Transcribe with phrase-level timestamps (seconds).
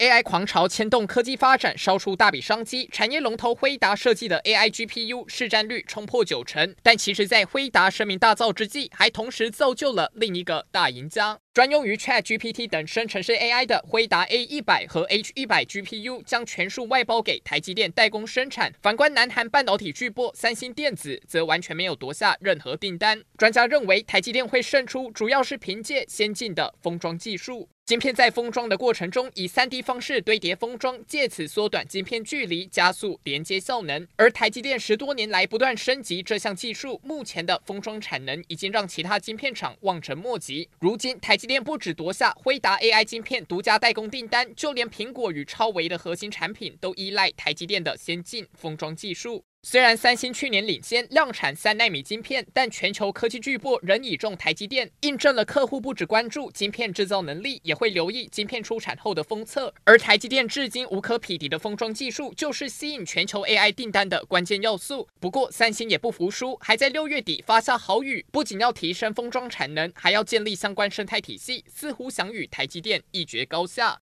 [0.00, 2.88] AI 狂潮牵动科技发展，烧出大笔商机。
[2.90, 11.38] 产业龙头辉达设计的 AI GPU 市占率冲破九成，但其实，在辉达声名大噪之际，还同时造就了另一个大赢家。
[11.52, 18.72] 专用于 ChatGPT 等生成式 AI 的辉达 A 一百和 H 一百 GPU 将全数外包给台积电代工生产。
[18.80, 23.22] 反观南韩半导体巨擘三星电子，则完全没有夺下任何订单。
[23.36, 27.68] 专家认为，台积电会胜出，主要是凭借先进的封装技术。
[27.90, 34.06] 晶片在封装的过程中，以 3D 方式堆叠封装，借此缩短晶片距离，加速连接效能。
[34.14, 40.68] 而台积电十多年来不断升级这项技术，目前的封装产能已经让其他晶片厂望尘莫及。
[40.78, 49.42] 如今，台积电不止夺下辉达 AI 晶片独家代工订单，就连苹果与超微的核心产品都依赖台积电的先进封装技术。
[49.62, 59.72] 虽然三星去年领先量产三纳米晶片，但全球科技巨擘仍倚重台积电，印证了客户不只关注晶片制造能力，也会留意晶片出产后的封测。
[59.84, 65.06] 而台积电至今无可匹敌的封装技术，就是吸引全球 AI 订单的关键要素。
[65.20, 73.98] 不过，三星也不服输，还在六月底发下豪语，不仅要提升封装产能，还要建立相关生态体系，似乎想与台积电一决高下。